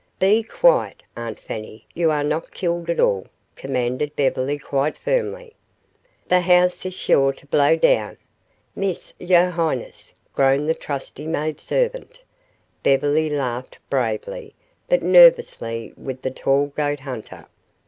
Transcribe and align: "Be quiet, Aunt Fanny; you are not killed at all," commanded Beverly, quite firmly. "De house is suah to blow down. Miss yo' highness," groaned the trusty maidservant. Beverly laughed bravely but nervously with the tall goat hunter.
"Be 0.17 0.41
quiet, 0.41 1.03
Aunt 1.15 1.37
Fanny; 1.37 1.85
you 1.93 2.09
are 2.09 2.23
not 2.23 2.49
killed 2.49 2.89
at 2.89 2.99
all," 2.99 3.27
commanded 3.55 4.15
Beverly, 4.15 4.57
quite 4.57 4.97
firmly. 4.97 5.53
"De 6.27 6.39
house 6.39 6.83
is 6.87 6.95
suah 6.95 7.31
to 7.33 7.45
blow 7.45 7.75
down. 7.75 8.17
Miss 8.75 9.13
yo' 9.19 9.51
highness," 9.51 10.15
groaned 10.33 10.67
the 10.67 10.73
trusty 10.73 11.27
maidservant. 11.27 12.23
Beverly 12.81 13.29
laughed 13.29 13.77
bravely 13.91 14.55
but 14.89 15.03
nervously 15.03 15.93
with 15.95 16.23
the 16.23 16.31
tall 16.31 16.73
goat 16.75 17.01
hunter. 17.01 17.45